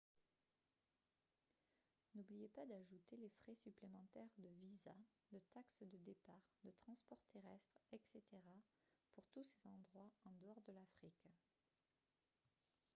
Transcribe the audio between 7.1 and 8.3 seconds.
terrestre etc